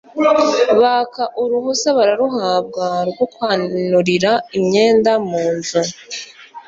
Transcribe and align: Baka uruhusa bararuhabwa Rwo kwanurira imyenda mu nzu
Baka 0.81 1.23
uruhusa 1.41 1.87
bararuhabwa 1.97 2.85
Rwo 3.09 3.25
kwanurira 3.33 4.31
imyenda 4.57 5.11
mu 5.29 5.43
nzu 5.55 5.81